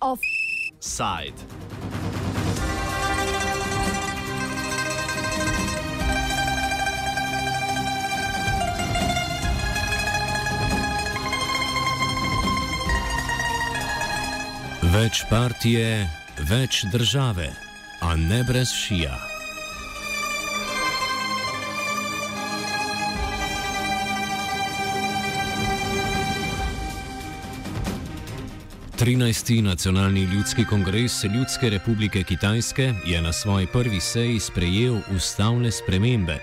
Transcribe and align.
Offside. 0.00 1.40
Več 14.92 15.24
partije, 15.30 16.04
več 16.52 16.84
države, 16.92 17.48
a 18.04 18.16
ne 18.16 18.42
brez 18.44 18.76
šija. 18.76 19.31
13. 29.02 29.62
nacionalni 29.62 30.20
ljudski 30.20 30.64
kongres 30.64 31.24
Ljudske 31.24 31.70
republike 31.70 32.22
Kitajske 32.22 32.94
je 33.06 33.22
na 33.22 33.32
svoji 33.32 33.66
prvi 33.66 34.00
seji 34.00 34.40
sprejel 34.40 35.00
ustavne 35.16 35.72
spremembe. 35.72 36.38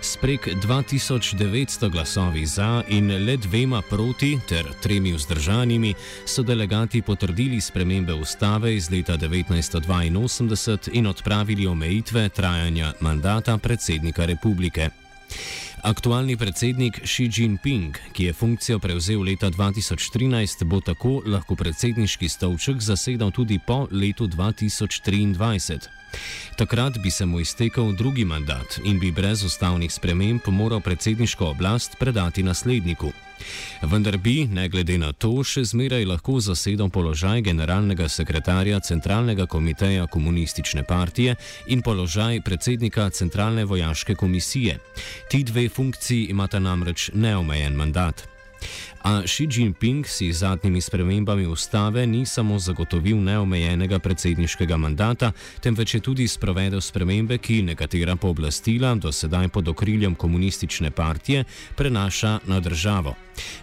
Sprek 0.00 0.48
2900 0.48 1.90
glasovi 1.90 2.46
za 2.46 2.82
in 2.88 3.26
le 3.26 3.36
dvema 3.36 3.82
proti 3.82 4.38
ter 4.48 4.66
tremi 4.82 5.12
vzdržanimi 5.12 5.94
so 6.26 6.42
delegati 6.42 7.02
potrdili 7.02 7.60
spremembe 7.60 8.12
ustave 8.12 8.76
iz 8.76 8.90
leta 8.90 9.16
1982 9.16 10.90
in 10.92 11.06
odpravili 11.06 11.66
omejitve 11.66 12.28
trajanja 12.28 12.92
mandata 13.00 13.58
predsednika 13.58 14.24
republike. 14.24 14.90
Aktualni 15.82 16.36
predsednik 16.36 17.00
Xi 17.04 17.30
Jinping, 17.30 17.98
ki 18.12 18.24
je 18.24 18.32
funkcijo 18.32 18.78
prevzel 18.78 19.22
leta 19.22 19.50
2013, 19.50 20.64
bo 20.64 20.80
tako 20.80 21.22
lahko 21.26 21.54
predsedniški 21.54 22.28
stolček 22.28 22.82
zasedal 22.82 23.30
tudi 23.30 23.60
po 23.66 23.86
letu 23.90 24.26
2023. 24.26 25.88
Takrat 26.56 26.98
bi 26.98 27.10
se 27.10 27.26
mu 27.26 27.40
iztekel 27.40 27.92
drugi 27.92 28.24
mandat 28.24 28.80
in 28.84 28.98
bi 28.98 29.12
brez 29.12 29.44
ustavnih 29.44 29.92
sprememb 29.92 30.40
moral 30.46 30.80
predsedniško 30.80 31.46
oblast 31.46 31.96
predati 31.98 32.42
nasledniku. 32.42 33.12
Vendar 33.82 34.18
bi, 34.18 34.46
ne 34.46 34.68
glede 34.68 34.98
na 34.98 35.12
to, 35.12 35.30
še 35.46 35.62
zmeraj 35.64 36.04
lahko 36.10 36.40
zasedal 36.42 36.90
položaj 36.90 37.42
generalnega 37.46 38.08
sekretarja 38.10 38.80
Centralnega 38.80 39.46
komiteja 39.46 40.06
komunistične 40.06 40.82
partije 40.82 41.36
in 41.66 41.82
položaj 41.82 42.40
predsednika 42.40 43.10
Centralne 43.10 43.64
vojaške 43.64 44.14
komisije. 44.14 44.78
Ti 45.30 45.42
dve 45.44 45.67
funkciji 45.68 46.30
imata 46.30 46.58
namreč 46.58 47.10
neomejen 47.14 47.74
mandat. 47.74 48.28
A 49.02 49.22
Xi 49.22 49.46
Jinping 49.46 50.06
si 50.06 50.32
z 50.32 50.38
zadnjimi 50.38 50.80
spremembami 50.80 51.46
ustave 51.46 52.06
ni 52.06 52.26
samo 52.26 52.58
zagotovil 52.58 53.16
neomejenega 53.16 53.98
predsedniškega 53.98 54.76
mandata, 54.76 55.32
temveč 55.60 55.94
je 55.94 56.00
tudi 56.00 56.28
sprovedel 56.28 56.80
spremembe, 56.80 57.38
ki 57.38 57.62
nekatera 57.62 58.16
pooblastila 58.16 58.94
do 58.94 59.12
sedaj 59.12 59.48
pod 59.48 59.68
okriljem 59.68 60.14
komunistične 60.14 60.90
partije 60.90 61.44
prenaša 61.76 62.38
na 62.46 62.60
državo. 62.60 63.14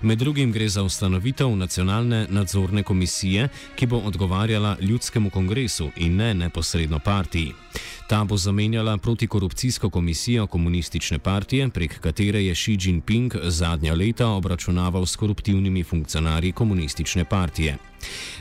Med 0.02 0.18
drugim 0.18 0.52
gre 0.52 0.70
za 0.70 0.84
ustanovitev 0.84 1.56
nacionalne 1.56 2.28
nadzorne 2.30 2.84
komisije, 2.84 3.50
ki 3.76 3.86
bo 3.86 3.98
odgovarjala 3.98 4.78
ljudskemu 4.82 5.30
kongresu 5.30 5.90
in 5.96 6.16
ne 6.16 6.34
neposredno 6.34 7.00
partiji. 7.00 7.54
Ta 8.08 8.24
bo 8.24 8.38
zamenjala 8.38 8.98
protikorupcijsko 8.98 9.90
komisijo 9.90 10.48
komunistične 10.48 11.20
partije, 11.20 11.70
prek 11.70 12.00
katere 12.00 12.46
je 12.46 12.56
Xi 12.56 12.78
Jinping 12.82 13.34
zadnja 13.44 13.94
leta 13.94 14.28
obračunaval 14.28 15.06
s 15.06 15.16
koruptivnimi 15.16 15.84
funkcionarji 15.84 16.52
komunistične 16.52 17.26
partije. 17.26 17.78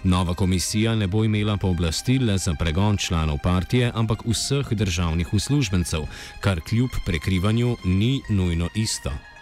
Nova 0.02 0.34
komisija 0.34 0.94
ne 0.94 1.06
bo 1.06 1.24
imela 1.24 1.56
pooblastil 1.56 2.26
le 2.26 2.38
za 2.38 2.54
pregon 2.58 2.96
članov 2.96 3.38
partije, 3.42 3.92
ampak 3.94 4.26
vseh 4.26 4.72
državnih 4.72 5.34
uslužbencev, 5.34 6.02
kar 6.40 6.60
kljub 6.60 6.90
prekrivanju 7.06 7.76
ni 7.84 8.20
nujno 8.28 8.68
isto. 8.74 9.33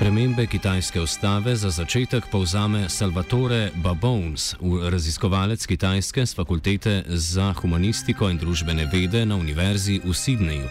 Spremembe 0.00 0.46
kitajske 0.46 1.00
ustave 1.00 1.56
za 1.56 1.70
začetek 1.70 2.24
povzame 2.32 2.88
Salvatore 2.88 3.70
Babons, 3.84 4.54
raziskovalec 4.90 5.66
kitajske 5.66 6.26
z 6.26 6.34
fakultete 6.34 7.04
za 7.06 7.52
humanistiko 7.52 8.30
in 8.30 8.38
družbene 8.38 8.88
vede 8.92 9.26
na 9.26 9.36
univerzi 9.36 10.00
v 10.04 10.14
Sydneyju. 10.14 10.68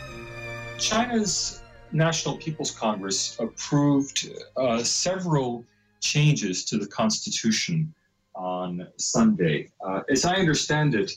China's 0.80 1.62
National 1.92 2.40
People's 2.42 2.74
Congress 2.80 3.38
approved 3.40 4.26
uh, 4.58 4.82
several 4.84 5.64
changes 6.02 6.66
to 6.66 6.80
the 6.80 6.90
constitution 6.90 7.94
on 8.34 8.88
Sunday. 8.98 9.70
Uh, 9.86 10.02
as 10.10 10.26
I 10.26 10.42
understand 10.42 10.96
it, 10.96 11.12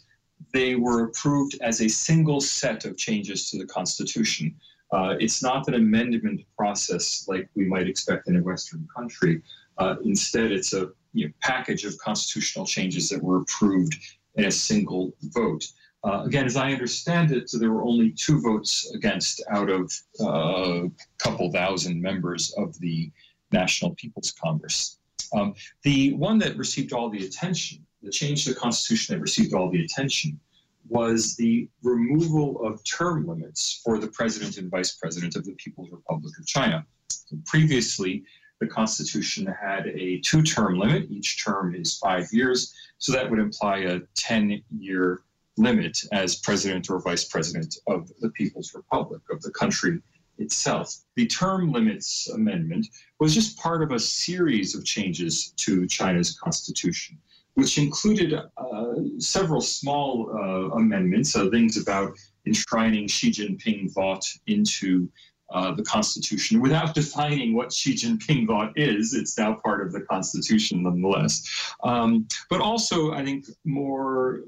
they 0.52 0.76
were 0.76 1.08
approved 1.08 1.56
as 1.62 1.80
a 1.80 1.88
single 1.88 2.40
set 2.40 2.84
of 2.84 2.96
changes 2.96 3.50
to 3.50 3.56
the 3.56 3.66
constitution. 3.66 4.52
Uh, 4.52 4.71
it's 4.92 5.42
not 5.42 5.68
an 5.68 5.74
amendment 5.74 6.42
process 6.56 7.26
like 7.28 7.48
we 7.54 7.64
might 7.64 7.88
expect 7.88 8.28
in 8.28 8.36
a 8.36 8.42
Western 8.42 8.86
country. 8.94 9.42
Uh, 9.78 9.96
instead, 10.04 10.52
it's 10.52 10.74
a 10.74 10.90
you 11.12 11.26
know, 11.26 11.32
package 11.40 11.84
of 11.84 11.96
constitutional 11.98 12.66
changes 12.66 13.08
that 13.08 13.22
were 13.22 13.38
approved 13.38 13.96
in 14.36 14.44
a 14.46 14.50
single 14.50 15.12
vote. 15.34 15.64
Uh, 16.04 16.24
again, 16.24 16.46
as 16.46 16.56
I 16.56 16.72
understand 16.72 17.30
it, 17.30 17.50
there 17.52 17.70
were 17.70 17.84
only 17.84 18.10
two 18.10 18.40
votes 18.40 18.90
against 18.94 19.42
out 19.50 19.70
of 19.70 19.92
a 20.20 20.24
uh, 20.24 20.88
couple 21.18 21.52
thousand 21.52 22.02
members 22.02 22.52
of 22.58 22.78
the 22.80 23.10
National 23.52 23.94
People's 23.94 24.32
Congress. 24.32 24.98
Um, 25.34 25.54
the 25.82 26.14
one 26.14 26.38
that 26.38 26.56
received 26.56 26.92
all 26.92 27.08
the 27.08 27.24
attention, 27.24 27.86
the 28.02 28.10
change 28.10 28.44
to 28.44 28.52
the 28.52 28.58
Constitution 28.58 29.14
that 29.14 29.22
received 29.22 29.54
all 29.54 29.70
the 29.70 29.84
attention, 29.84 30.40
was 30.88 31.36
the 31.36 31.68
removal 31.82 32.64
of 32.64 32.82
term 32.84 33.26
limits 33.26 33.80
for 33.84 33.98
the 33.98 34.08
president 34.08 34.58
and 34.58 34.70
vice 34.70 34.96
president 34.96 35.36
of 35.36 35.44
the 35.44 35.54
People's 35.54 35.90
Republic 35.90 36.32
of 36.38 36.46
China. 36.46 36.84
So 37.08 37.36
previously, 37.46 38.24
the 38.60 38.66
Constitution 38.66 39.46
had 39.46 39.88
a 39.88 40.20
two 40.20 40.42
term 40.42 40.78
limit. 40.78 41.10
Each 41.10 41.42
term 41.44 41.74
is 41.74 41.98
five 41.98 42.28
years. 42.32 42.74
So 42.98 43.12
that 43.12 43.28
would 43.28 43.40
imply 43.40 43.78
a 43.78 44.00
10 44.14 44.62
year 44.70 45.22
limit 45.56 45.98
as 46.12 46.36
president 46.36 46.88
or 46.88 47.00
vice 47.00 47.24
president 47.24 47.76
of 47.86 48.10
the 48.20 48.30
People's 48.30 48.72
Republic, 48.74 49.20
of 49.30 49.42
the 49.42 49.50
country 49.50 50.00
itself. 50.38 50.94
The 51.16 51.26
term 51.26 51.72
limits 51.72 52.28
amendment 52.30 52.86
was 53.20 53.34
just 53.34 53.58
part 53.58 53.82
of 53.82 53.90
a 53.90 53.98
series 53.98 54.74
of 54.74 54.84
changes 54.84 55.52
to 55.58 55.86
China's 55.86 56.38
constitution 56.38 57.18
which 57.54 57.78
included 57.78 58.34
uh, 58.34 58.94
several 59.18 59.60
small 59.60 60.30
uh, 60.34 60.76
amendments, 60.76 61.36
uh, 61.36 61.48
things 61.50 61.76
about 61.76 62.12
enshrining 62.46 63.06
Xi 63.06 63.30
Jinping 63.30 63.90
thought 63.92 64.26
into 64.46 65.08
uh, 65.52 65.74
the 65.74 65.82
Constitution 65.82 66.62
without 66.62 66.94
defining 66.94 67.54
what 67.54 67.72
Xi 67.72 67.94
Jinping 67.94 68.46
thought 68.46 68.72
is. 68.76 69.12
It's 69.12 69.36
now 69.36 69.54
part 69.54 69.86
of 69.86 69.92
the 69.92 70.00
Constitution 70.00 70.82
nonetheless. 70.82 71.74
Um, 71.84 72.26
but 72.48 72.60
also, 72.60 73.12
I 73.12 73.22
think 73.24 73.44
more 73.64 74.44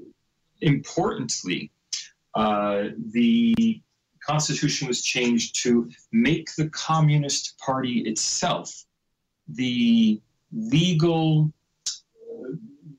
importantly, 0.61 1.71
uh, 2.33 2.85
the 3.11 3.81
Constitution 4.25 4.87
was 4.87 5.03
changed 5.03 5.61
to 5.61 5.89
make 6.11 6.53
the 6.55 6.69
Communist 6.69 7.57
Party 7.59 7.99
itself 7.99 8.85
the 9.47 10.19
legal 10.51 11.53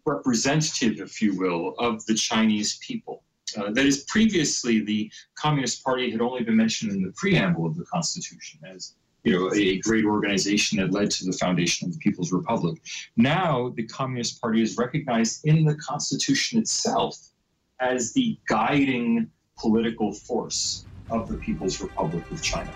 representative, 0.06 1.00
if 1.00 1.20
you 1.20 1.37
will, 1.37 1.75
of 1.79 2.05
the 2.06 2.14
Chinese 2.14 2.79
people. 2.79 3.23
Uh, 3.56 3.70
that 3.70 3.87
is, 3.87 4.05
previously 4.05 4.85
the 4.85 5.11
Communist 5.37 5.85
Party 5.85 6.11
had 6.11 6.20
only 6.20 6.43
been 6.43 6.56
mentioned 6.56 6.93
in 6.93 7.03
the 7.03 7.12
preamble 7.12 7.67
of 7.67 7.76
the 7.76 7.85
Constitution 7.85 8.61
as 8.69 8.94
you 9.25 9.32
know, 9.32 9.53
a 9.55 9.79
great 9.81 10.05
organization 10.05 10.79
that 10.79 10.93
led 10.93 11.11
to 11.11 11.25
the 11.25 11.32
foundation 11.32 11.88
of 11.88 11.93
the 11.93 11.99
People's 11.99 12.32
Republic. 12.32 12.81
Now, 13.17 13.73
the 13.75 13.85
Communist 13.85 14.41
Party 14.41 14.62
is 14.62 14.76
recognized 14.76 15.44
in 15.44 15.64
the 15.64 15.75
Constitution 15.76 16.61
itself 16.61 17.17
as 17.81 18.12
the 18.12 18.38
guiding 18.49 19.29
political 19.58 20.12
force 20.12 20.87
of 21.11 21.29
the 21.29 21.37
People's 21.37 21.81
Republic 21.81 22.25
of 22.31 22.43
China. 22.43 22.73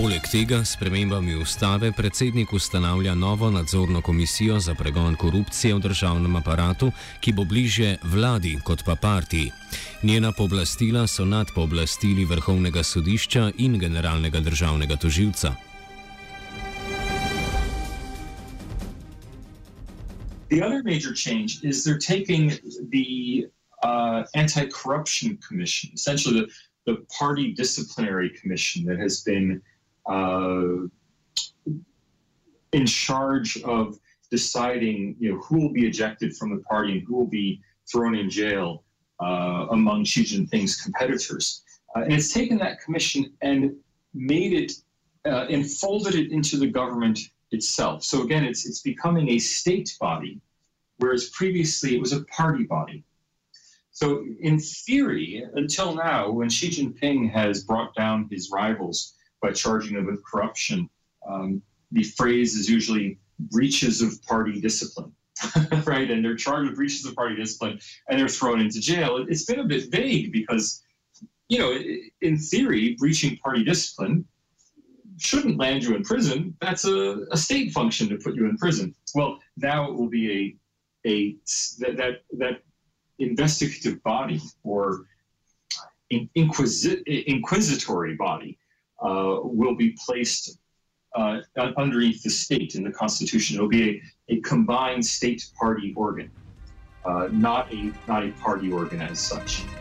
Poleg 0.00 0.24
tega 0.32 0.64
s 0.64 0.78
premembami 0.80 1.34
ustave 1.36 1.92
predsednik 1.92 2.52
ustanavlja 2.52 3.14
novo 3.14 3.50
nadzorno 3.50 4.00
komisijo 4.00 4.60
za 4.60 4.74
pregon 4.74 5.16
korupcije 5.16 5.74
v 5.74 5.78
državnem 5.78 6.36
aparatu, 6.36 6.92
ki 7.20 7.32
bo 7.32 7.44
bliže 7.44 7.98
vladi 8.02 8.56
kot 8.64 8.84
pa 8.84 8.96
partiji. 8.96 9.50
Njena 10.02 10.32
pooblastila 10.32 11.06
so 11.06 11.24
nad 11.24 11.46
pooblastili 11.54 12.24
vrhovnega 12.24 12.82
sodišča 12.82 13.50
in 13.58 13.78
generalnega 13.78 14.40
državnega 14.40 14.96
toživca. 14.96 15.54
The 20.48 20.64
other 20.64 20.82
major 20.82 21.12
change 21.14 21.60
is 21.62 21.84
they're 21.84 22.00
taking 22.00 22.52
the 22.88 23.44
uh, 23.84 24.24
anti 24.34 24.64
corruption 24.66 25.38
commission, 25.48 25.90
essentially 25.94 26.40
the, 26.40 26.46
the 26.86 26.96
party 27.18 27.52
disciplinary 27.52 28.30
commission 28.40 28.86
that 28.86 28.98
has 28.98 29.22
been 29.26 29.60
in 32.72 32.86
charge 32.86 33.62
of 33.62 33.98
deciding 34.30 35.16
you 35.18 35.32
know, 35.32 35.40
who 35.40 35.60
will 35.60 35.72
be 35.72 35.86
ejected 35.86 36.36
from 36.36 36.54
the 36.54 36.62
party 36.62 36.92
and 36.92 37.02
who 37.06 37.16
will 37.16 37.26
be 37.26 37.60
thrown 37.90 38.14
in 38.14 38.30
jail 38.30 38.84
uh, 39.20 39.66
among 39.70 40.04
Xi 40.04 40.22
Jinping's 40.22 40.80
competitors. 40.80 41.62
Uh, 41.94 42.02
and 42.02 42.12
it's 42.12 42.32
taken 42.32 42.58
that 42.58 42.80
commission 42.80 43.32
and 43.42 43.74
made 44.14 44.52
it 44.52 44.72
uh, 45.26 45.46
and 45.50 45.70
folded 45.70 46.14
it 46.14 46.30
into 46.30 46.56
the 46.56 46.66
government 46.66 47.18
itself. 47.50 48.04
So 48.04 48.22
again, 48.22 48.44
it's 48.44 48.66
it's 48.66 48.80
becoming 48.80 49.30
a 49.30 49.38
state 49.38 49.96
body, 50.00 50.40
whereas 50.98 51.30
previously 51.30 51.94
it 51.94 52.00
was 52.00 52.12
a 52.12 52.24
party 52.24 52.64
body. 52.64 53.04
So 53.90 54.24
in 54.40 54.58
theory, 54.60 55.44
until 55.54 55.94
now, 55.94 56.30
when 56.30 56.48
Xi 56.48 56.70
Jinping 56.70 57.30
has 57.32 57.64
brought 57.64 57.94
down 57.94 58.28
his 58.30 58.50
rivals 58.50 59.14
by 59.42 59.52
charging 59.52 59.94
them 59.94 60.06
with 60.06 60.24
corruption, 60.24 60.88
um, 61.28 61.62
the 61.92 62.02
phrase 62.02 62.54
is 62.54 62.68
usually 62.68 63.18
breaches 63.38 64.02
of 64.02 64.22
party 64.24 64.60
discipline. 64.60 65.12
right, 65.86 66.10
and 66.10 66.24
they're 66.24 66.36
charged 66.36 66.68
with 66.68 66.76
breaches 66.76 67.06
of 67.06 67.14
party 67.14 67.34
discipline, 67.36 67.80
and 68.08 68.20
they're 68.20 68.28
thrown 68.28 68.60
into 68.60 68.80
jail. 68.80 69.24
It's 69.28 69.44
been 69.44 69.60
a 69.60 69.64
bit 69.64 69.90
vague 69.90 70.32
because, 70.32 70.82
you 71.48 71.58
know, 71.58 71.78
in 72.20 72.36
theory, 72.36 72.96
breaching 72.98 73.38
party 73.38 73.64
discipline 73.64 74.26
shouldn't 75.18 75.58
land 75.58 75.82
you 75.84 75.94
in 75.94 76.02
prison. 76.02 76.54
That's 76.60 76.84
a, 76.84 77.24
a 77.30 77.36
state 77.36 77.72
function 77.72 78.08
to 78.10 78.16
put 78.16 78.34
you 78.34 78.48
in 78.48 78.56
prison. 78.58 78.94
Well, 79.14 79.38
now 79.56 79.90
it 79.90 79.94
will 79.94 80.08
be 80.08 80.30
a 80.32 80.56
a 81.06 81.36
that 81.78 81.96
that, 81.96 82.22
that 82.38 82.62
investigative 83.18 84.02
body 84.02 84.40
or 84.62 85.06
inquisi- 86.12 87.02
inquisitory 87.26 88.16
body 88.16 88.58
will 89.02 89.74
be 89.74 89.96
placed 90.06 90.58
uh, 91.16 91.40
underneath 91.76 92.22
the 92.22 92.30
state 92.30 92.74
in 92.74 92.84
the 92.84 92.90
Constitution. 92.90 93.56
It'll 93.56 93.68
be 93.68 94.02
a, 94.28 94.34
a 94.34 94.40
combined 94.40 95.04
state 95.04 95.44
party 95.58 95.92
organ, 95.96 96.30
uh, 97.04 97.28
not 97.32 97.72
a 97.72 97.94
not 98.06 98.24
a 98.24 98.32
party 98.32 98.70
organ 98.70 99.02
as 99.02 99.26
such. 99.26 99.72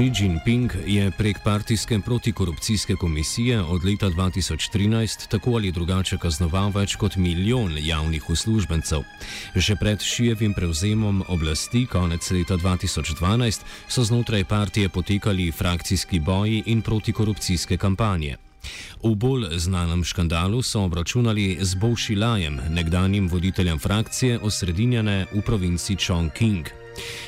Xi 0.00 0.24
Jinping 0.24 0.72
je 0.86 1.10
prek 1.10 1.38
partijske 1.44 1.98
protikorupcijske 2.04 2.94
komisije 2.96 3.60
od 3.60 3.84
leta 3.84 4.06
2013 4.06 5.28
tako 5.28 5.50
ali 5.50 5.72
drugače 5.72 6.16
kaznoval 6.18 6.70
več 6.72 6.94
kot 6.96 7.16
milijon 7.16 7.76
javnih 7.78 8.30
uslužbencev. 8.30 9.02
Že 9.54 9.76
pred 9.76 10.00
Šijevim 10.00 10.54
prevzemom 10.54 11.20
oblasti 11.28 11.84
konec 11.86 12.30
leta 12.30 12.56
2012 12.56 13.60
so 13.88 14.04
znotraj 14.04 14.44
partije 14.44 14.88
potekali 14.88 15.52
frakcijski 15.52 16.20
boji 16.20 16.62
in 16.66 16.82
protikorupcijske 16.82 17.76
kampanje. 17.76 18.36
V 19.04 19.14
bolj 19.14 19.58
znanem 19.58 20.04
škandalu 20.04 20.62
so 20.62 20.80
obračunali 20.80 21.58
z 21.60 21.74
Bowshilajem, 21.74 22.60
nekdanjim 22.70 23.28
voditeljem 23.28 23.78
frakcije 23.78 24.38
osredinjene 24.38 25.26
v 25.32 25.42
provinci 25.42 25.96
Chongqing. 25.96 26.79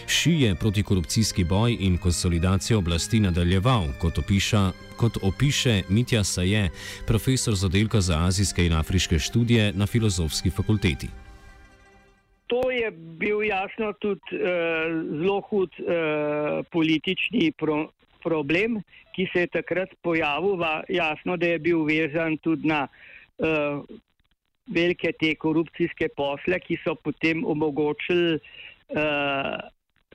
Ši 0.07 0.31
je 0.41 0.55
protikorupcijski 0.55 1.45
boj 1.45 1.77
in 1.81 1.99
konsolidacijo 1.99 2.79
oblasti 2.79 3.21
nadaljeval, 3.21 3.85
kot, 4.01 4.19
opiša, 4.19 4.71
kot 4.97 5.17
opiše 5.23 5.83
Mitja 5.89 6.25
Saje, 6.25 6.69
profesor 7.07 7.55
z 7.55 7.65
oddelka 7.65 8.01
za 8.01 8.19
azijske 8.27 8.67
in 8.67 8.73
afriške 8.73 9.19
študije 9.19 9.73
na 9.73 9.87
filozofski 9.87 10.51
fakulteti. 10.51 11.09
To 12.47 12.71
je 12.71 12.91
bil 12.91 13.43
jasno 13.43 13.93
tudi 13.93 14.21
uh, 14.33 14.41
zelo 15.19 15.41
hud 15.41 15.71
uh, 15.81 15.87
politični 16.73 17.53
pro, 17.53 17.89
problem, 18.23 18.83
ki 19.17 19.27
se 19.33 19.41
je 19.41 19.47
takrat 19.47 19.89
pojavil. 20.03 20.57
Va, 20.57 20.83
jasno, 20.89 21.37
da 21.37 21.47
je 21.47 21.59
bil 21.59 21.85
vezan 21.85 22.37
tudi 22.37 22.69
na 22.69 22.87
uh, 23.39 23.81
velike 24.67 25.13
te 25.21 25.35
korupcijske 25.35 26.09
posle, 26.17 26.61
ki 26.61 26.77
so 26.85 26.95
potem 26.95 27.45
omogočili 27.45 28.35
uh, 28.35 28.61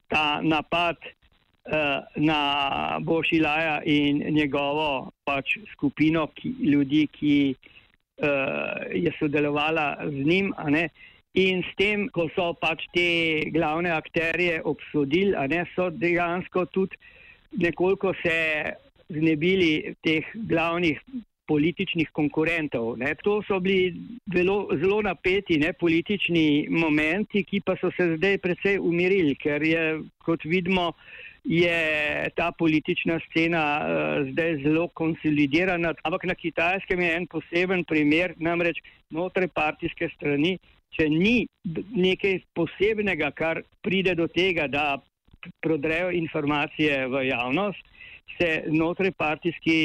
ta 0.08 0.40
napad 0.42 0.98
uh, 1.04 2.04
na 2.16 3.00
Bošilaja 3.02 3.82
in 3.86 4.24
njegovo 4.36 5.12
pač 5.26 5.58
skupino 5.74 6.28
ki, 6.36 6.54
ljudi, 6.64 7.08
ki 7.12 7.36
uh, 7.56 8.88
je 8.94 9.14
sodelovala 9.20 9.98
z 10.06 10.26
njim. 10.26 10.54
In 11.38 11.62
s 11.62 11.76
tem, 11.78 12.08
ko 12.10 12.30
so 12.34 12.54
pač 12.58 12.88
te 12.96 13.46
glavne 13.54 13.92
akterje 13.94 14.62
obsodili, 14.66 15.36
ne, 15.52 15.66
so 15.76 15.92
dejansko 15.94 16.66
tudi 16.74 16.98
nekoliko 17.52 18.14
se 18.24 18.74
znebili 19.10 19.96
teh 20.04 20.26
glavnih 20.34 21.02
političnih 21.48 22.10
konkurentov. 22.12 22.98
Ne. 23.00 23.14
To 23.24 23.40
so 23.48 23.60
bili 23.60 23.96
zelo, 24.34 24.68
zelo 24.82 25.02
napeti 25.02 25.58
ne, 25.58 25.74
politični 25.74 26.68
momenti, 26.70 27.44
ki 27.44 27.62
pa 27.66 27.78
so 27.82 27.92
se 27.98 28.16
zdaj 28.18 28.38
precej 28.44 28.80
umirili, 28.80 29.36
ker 29.36 29.64
je, 29.64 29.86
kot 30.26 30.44
vidimo, 30.46 30.92
je 31.48 32.30
ta 32.36 32.52
politična 32.52 33.20
scena 33.28 33.64
uh, 33.80 34.32
zdaj 34.32 34.58
zelo 34.64 34.88
konsolidirana. 34.88 35.94
Ampak 36.04 36.26
na 36.28 36.36
kitajskem 36.36 37.02
je 37.02 37.14
en 37.16 37.28
poseben 37.28 37.84
primer, 37.88 38.34
namreč 38.38 38.82
znotraj 39.10 39.48
partijske 39.56 40.10
strani, 40.16 40.58
če 40.98 41.08
ni 41.10 41.48
nekaj 41.96 42.42
posebnega, 42.58 43.32
kar 43.32 43.62
pride 43.86 44.16
do 44.20 44.28
tega, 44.28 44.68
da 44.68 44.98
prodrejo 45.64 46.12
informacije 46.12 47.06
v 47.08 47.24
javnost, 47.30 47.84
se 48.36 48.50
znotraj 48.68 49.12
partijski 49.16 49.78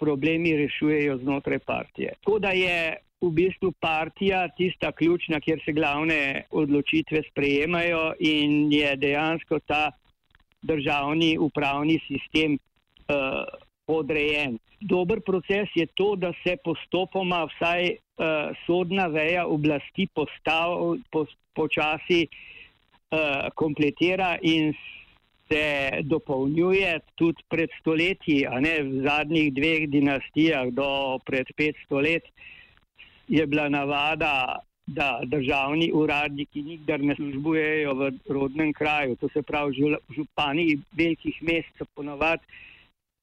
problemi 0.00 0.56
rešujejo 0.56 1.18
znotraj 1.18 1.58
partije. 1.58 2.12
Tako 2.20 2.38
da 2.38 2.50
je 2.50 2.96
v 3.20 3.30
bistvu 3.30 3.72
partija 3.80 4.48
tista 4.48 4.92
ključna, 4.92 5.40
kjer 5.40 5.60
se 5.64 5.72
glavne 5.72 6.44
odločitve 6.50 7.22
sprejemajo 7.30 8.12
in 8.18 8.72
je 8.72 8.96
dejansko 8.96 9.58
ta 9.66 9.90
državni 10.62 11.36
upravni 11.38 12.00
sistem 12.06 12.56
uh, 12.56 13.44
odrejen. 13.86 14.58
Dober 14.80 15.20
proces 15.20 15.68
je 15.74 15.86
to, 15.86 16.16
da 16.16 16.32
se 16.44 16.56
postopoma 16.64 17.44
vsaj 17.44 17.90
uh, 17.90 17.96
sodna 18.66 19.06
veja 19.06 19.46
oblasti 19.46 20.06
postav, 20.14 20.96
po, 21.12 21.26
počasi 21.54 22.26
uh, 22.26 23.52
kompletira 23.54 24.38
in 24.42 24.72
se 25.50 25.90
dopolnjuje 26.02 27.00
tudi 27.14 27.42
pred 27.48 27.70
stoletji, 27.80 28.46
a 28.46 28.60
ne 28.60 28.74
v 28.82 29.02
zadnjih 29.02 29.52
dveh 29.54 29.88
dinastijah 29.90 30.70
do 30.70 31.18
pred 31.26 31.46
500 31.58 32.02
let 32.02 32.24
je 33.28 33.46
bila 33.46 33.68
navada, 33.68 34.60
da 34.86 35.20
državni 35.22 35.92
uradniki 35.94 36.62
nikdar 36.62 37.00
ne 37.00 37.14
službujejo 37.14 37.94
v 37.94 38.10
rodnem 38.28 38.72
kraju, 38.72 39.14
to 39.20 39.28
se 39.28 39.42
pravi 39.42 39.94
župani 40.10 40.80
velikih 40.98 41.36
mest 41.42 41.70
so 41.78 41.86
ponovadi 41.94 42.42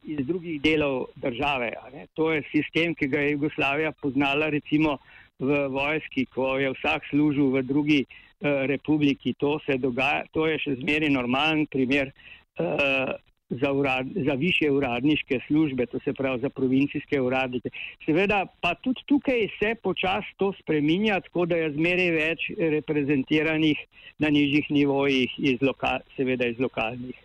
iz 0.04 0.22
drugih 0.28 0.62
delov 0.62 1.10
države. 1.16 1.74
To 2.14 2.32
je 2.32 2.44
sistem, 2.52 2.96
ki 2.96 3.08
ga 3.08 3.20
je 3.20 3.32
Jugoslavija 3.32 3.92
poznala 3.92 4.48
recimo 4.50 4.98
v 5.40 5.68
vojski, 5.68 6.26
ko 6.26 6.56
je 6.58 6.72
vsak 6.72 7.04
služil 7.12 7.52
v 7.52 7.64
drugi 7.68 8.06
Eh, 8.06 8.27
republiki. 8.42 9.34
To 9.34 9.60
se 9.66 9.78
dogaja, 9.78 10.24
to 10.32 10.48
je 10.48 10.60
še 10.60 10.76
zmeraj 10.82 11.10
normalen 11.10 11.66
primer 11.66 12.12
uh, 12.12 13.16
za, 13.50 13.72
urad, 13.72 14.06
za 14.26 14.34
više 14.34 14.72
uradniške 14.72 15.40
službe, 15.48 15.86
to 15.86 16.00
se 16.04 16.14
pravi 16.14 16.42
za 16.42 16.50
provincijske 16.50 17.22
uradnike. 17.22 17.70
Seveda 18.06 18.46
pa 18.62 18.76
tudi 18.76 19.02
tukaj 19.06 19.48
se 19.60 19.76
počasi 19.84 20.28
to 20.38 20.54
spreminja, 20.62 21.20
tako 21.22 21.46
da 21.46 21.56
je 21.56 21.74
zmeraj 21.74 22.12
več 22.12 22.40
reprezentiranih 22.58 23.78
na 24.20 24.30
nižjih 24.30 24.66
nivojih, 24.70 25.32
iz 25.38 25.62
loka, 25.62 26.00
seveda 26.16 26.48
iz 26.48 26.60
lokalnih. 26.60 27.16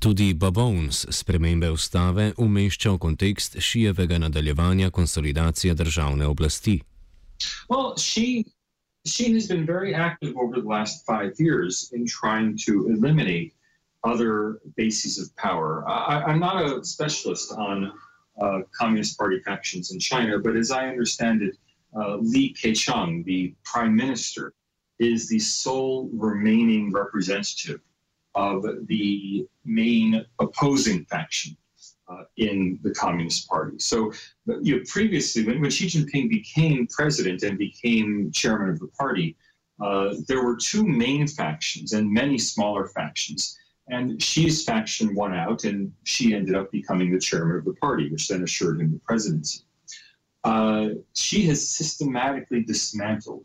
Tudi 0.00 0.34
Babons 0.34 1.06
spremembe 1.10 1.70
ustave 1.70 2.32
umešča 2.38 2.90
v 2.90 2.98
kontekst 2.98 3.56
šijevega 3.60 4.18
nadaljevanja 4.18 4.90
konsolidacije 4.90 5.74
državne 5.74 6.26
oblasti. 6.26 6.80
Well, 7.68 7.96
she 7.96 8.44
Sheen 9.06 9.34
has 9.34 9.46
been 9.46 9.64
very 9.64 9.94
active 9.94 10.36
over 10.36 10.60
the 10.60 10.66
last 10.66 11.06
five 11.06 11.38
years 11.38 11.90
in 11.92 12.06
trying 12.06 12.56
to 12.64 12.88
eliminate 12.88 13.54
other 14.04 14.60
bases 14.76 15.18
of 15.18 15.34
power. 15.36 15.88
I, 15.88 16.30
am 16.30 16.40
not 16.40 16.64
a 16.64 16.84
specialist 16.84 17.52
on 17.52 17.92
uh, 18.40 18.60
Communist 18.76 19.16
Party 19.16 19.40
factions 19.40 19.92
in 19.92 19.98
China, 19.98 20.38
but 20.38 20.56
as 20.56 20.70
I 20.70 20.88
understand 20.88 21.42
it, 21.42 21.56
uh, 21.96 22.16
Li 22.16 22.54
Keqiang, 22.54 23.24
the 23.24 23.54
prime 23.64 23.94
minister, 23.96 24.52
is 24.98 25.28
the 25.28 25.38
sole 25.38 26.10
remaining 26.12 26.92
representative 26.92 27.80
of 28.34 28.64
the 28.86 29.46
main 29.64 30.24
opposing 30.40 31.04
faction 31.06 31.56
uh, 32.08 32.24
in 32.36 32.78
the 32.82 32.92
Communist 32.94 33.48
Party. 33.48 33.78
So, 33.78 34.12
you 34.60 34.76
know, 34.76 34.82
previously, 34.88 35.44
when, 35.44 35.60
when 35.60 35.70
Xi 35.70 35.86
Jinping 35.86 36.28
became 36.28 36.86
president 36.88 37.42
and 37.42 37.58
became 37.58 38.30
chairman 38.32 38.70
of 38.70 38.78
the 38.78 38.88
party, 38.88 39.36
uh, 39.80 40.14
there 40.26 40.42
were 40.44 40.56
two 40.56 40.86
main 40.86 41.26
factions 41.26 41.92
and 41.92 42.10
many 42.10 42.38
smaller 42.38 42.88
factions. 42.88 43.58
And 43.88 44.20
Xi's 44.20 44.64
faction 44.64 45.14
won 45.14 45.32
out, 45.32 45.64
and 45.64 45.92
Xi 46.04 46.34
ended 46.34 46.56
up 46.56 46.72
becoming 46.72 47.12
the 47.12 47.20
chairman 47.20 47.56
of 47.56 47.64
the 47.64 47.74
party, 47.74 48.10
which 48.10 48.28
then 48.28 48.42
assured 48.42 48.80
him 48.80 48.92
the 48.92 48.98
presidency. 49.00 49.60
Uh, 50.42 50.88
Xi 51.14 51.46
has 51.46 51.68
systematically 51.68 52.62
dismantled 52.62 53.44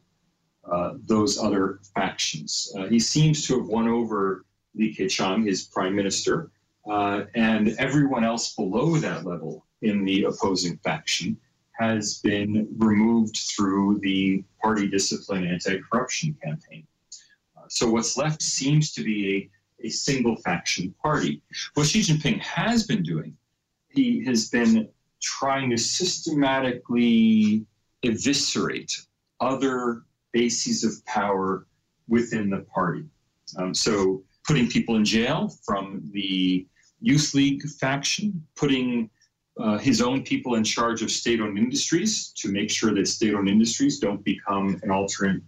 uh, 0.72 0.94
those 1.06 1.39
other 1.39 1.80
factions. 1.96 2.72
Uh, 2.77 2.86
he 2.86 3.00
seems 3.00 3.46
to 3.48 3.60
have 3.60 3.68
won 3.68 3.88
over 3.88 4.46
Li 4.75 4.96
Keqiang, 4.96 5.46
his 5.46 5.63
prime 5.63 5.96
minister, 5.96 6.51
uh, 6.90 7.24
and 7.36 7.70
everyone 7.78 8.24
else 8.24 8.56
below 8.56 8.98
that 8.98 9.26
level 9.26 9.66
in 9.82 10.04
the 10.06 10.24
opposing 10.24 10.78
faction 10.78 11.38
has 11.74 12.20
been 12.20 12.68
removed 12.78 13.38
through 13.38 14.00
the 14.02 14.44
party 14.62 14.88
discipline 14.88 15.46
anti 15.46 15.80
corruption 15.80 16.36
campaign. 16.44 16.86
Uh, 17.58 17.64
so 17.70 17.90
what's 17.90 18.18
left 18.18 18.42
seems 18.42 18.92
to 18.92 19.04
be 19.04 19.50
a, 19.82 19.88
a 19.88 19.90
single 19.90 20.36
faction 20.38 20.94
party. 21.02 21.42
What 21.74 21.88
Xi 21.88 22.02
Jinping 22.02 22.40
has 22.40 22.86
been 22.86 23.04
doing, 23.04 23.36
he 23.90 24.24
has 24.26 24.50
been 24.50 24.90
trying 25.22 25.70
to 25.70 25.78
systematically 25.78 27.66
eviscerate 28.04 28.92
other 29.40 30.04
bases 30.32 30.84
of 30.84 31.04
power 31.06 31.66
within 32.08 32.50
the 32.50 32.62
party. 32.74 33.06
Um, 33.58 33.74
so 33.74 34.24
putting 34.46 34.68
people 34.68 34.96
in 34.96 35.06
jail 35.06 35.54
from 35.64 36.02
the 36.14 36.66
Youth 37.01 37.34
League 37.34 37.63
faction, 37.63 38.46
putting 38.55 39.10
uh, 39.60 39.77
his 39.77 40.01
own 40.01 40.24
people 40.24 40.55
in 40.55 40.63
charge 40.63 41.01
of 41.01 41.12
state 41.12 41.41
owned 41.41 41.58
industries 41.58 42.29
to 42.38 42.51
make 42.51 42.70
sure 42.70 42.93
that 42.93 43.08
state 43.08 43.34
owned 43.34 43.50
industries 43.50 44.00
don't 44.00 44.24
become 44.24 44.79
an 44.84 44.91
alternate 44.91 45.41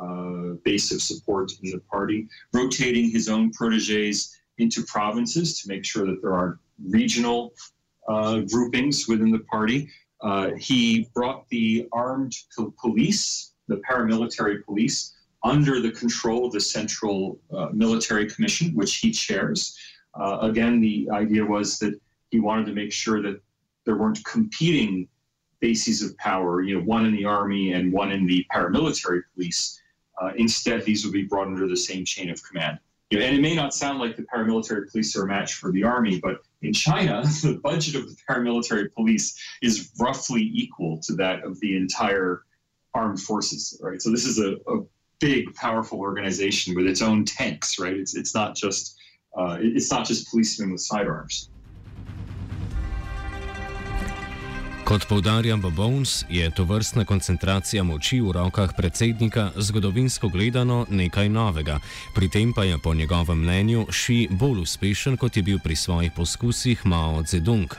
uh, 0.00 0.54
base 0.64 0.90
of 0.92 1.02
support 1.02 1.52
in 1.62 1.70
the 1.70 1.80
party, 1.90 2.28
rotating 2.52 3.10
his 3.10 3.28
own 3.28 3.50
proteges 3.52 4.38
into 4.58 4.82
provinces 4.84 5.60
to 5.60 5.68
make 5.68 5.84
sure 5.84 6.06
that 6.06 6.20
there 6.22 6.32
are 6.32 6.58
regional 6.88 7.52
uh, 8.08 8.40
groupings 8.40 9.06
within 9.08 9.30
the 9.30 9.40
party. 9.40 9.88
Uh, 10.22 10.50
he 10.58 11.08
brought 11.14 11.48
the 11.48 11.86
armed 11.92 12.34
police, 12.80 13.52
the 13.68 13.80
paramilitary 13.88 14.64
police, 14.64 15.14
under 15.44 15.80
the 15.80 15.90
control 15.90 16.46
of 16.46 16.52
the 16.52 16.60
Central 16.60 17.38
uh, 17.52 17.68
Military 17.72 18.30
Commission, 18.30 18.72
which 18.74 18.96
he 18.96 19.10
chairs. 19.10 19.76
Uh, 20.14 20.38
again, 20.42 20.80
the 20.80 21.08
idea 21.12 21.44
was 21.44 21.78
that 21.78 21.98
he 22.30 22.40
wanted 22.40 22.66
to 22.66 22.72
make 22.72 22.92
sure 22.92 23.22
that 23.22 23.40
there 23.84 23.96
weren't 23.96 24.24
competing 24.24 25.08
bases 25.60 26.02
of 26.02 26.16
power, 26.18 26.62
you 26.62 26.76
know, 26.78 26.84
one 26.84 27.06
in 27.06 27.12
the 27.12 27.24
army 27.24 27.72
and 27.72 27.92
one 27.92 28.12
in 28.12 28.26
the 28.26 28.44
paramilitary 28.52 29.20
police. 29.34 29.80
Uh, 30.20 30.32
instead, 30.36 30.84
these 30.84 31.04
would 31.04 31.12
be 31.12 31.22
brought 31.22 31.46
under 31.46 31.66
the 31.66 31.76
same 31.76 32.04
chain 32.04 32.30
of 32.30 32.42
command. 32.42 32.78
You 33.10 33.18
know, 33.18 33.24
and 33.24 33.36
it 33.36 33.40
may 33.40 33.54
not 33.54 33.74
sound 33.74 33.98
like 33.98 34.16
the 34.16 34.22
paramilitary 34.22 34.90
police 34.90 35.14
are 35.16 35.24
a 35.24 35.26
match 35.26 35.54
for 35.54 35.70
the 35.70 35.84
army, 35.84 36.18
but 36.18 36.42
in 36.62 36.72
China, 36.72 37.22
the 37.42 37.60
budget 37.62 37.94
of 37.94 38.08
the 38.08 38.16
paramilitary 38.28 38.92
police 38.94 39.38
is 39.62 39.92
roughly 40.00 40.42
equal 40.42 40.98
to 41.02 41.14
that 41.16 41.44
of 41.44 41.60
the 41.60 41.76
entire 41.76 42.42
armed 42.94 43.20
forces, 43.20 43.78
right? 43.82 44.00
So 44.00 44.10
this 44.10 44.24
is 44.24 44.38
a, 44.38 44.56
a 44.70 44.84
big, 45.20 45.54
powerful 45.54 46.00
organization 46.00 46.74
with 46.74 46.86
its 46.86 47.02
own 47.02 47.24
tanks, 47.24 47.78
right? 47.78 47.94
It's 47.94 48.16
it's 48.16 48.34
not 48.34 48.56
just 48.56 48.98
uh, 49.36 49.56
it's 49.60 49.90
not 49.90 50.06
just 50.06 50.30
policemen 50.30 50.72
with 50.72 50.80
sidearms. 50.80 51.48
Kot 54.84 55.06
poudarja 55.08 55.56
Bobones, 55.56 56.24
je 56.28 56.50
to 56.50 56.64
vrstna 56.64 57.04
koncentracija 57.04 57.82
moči 57.82 58.20
v 58.20 58.32
rokah 58.32 58.74
predsednika 58.76 59.52
zgodovinsko 59.56 60.28
gledano 60.28 60.86
nekaj 60.90 61.28
novega, 61.28 61.78
pri 62.14 62.28
tem 62.28 62.52
pa 62.52 62.64
je 62.64 62.76
po 62.82 62.94
njegovem 62.94 63.38
mnenju 63.40 63.86
Xi 63.88 64.28
bolj 64.30 64.60
uspešen, 64.66 65.16
kot 65.16 65.36
je 65.36 65.42
bil 65.42 65.58
pri 65.64 65.76
svojih 65.76 66.12
poskusih 66.16 66.86
Mao 66.86 67.22
Zedong. 67.22 67.72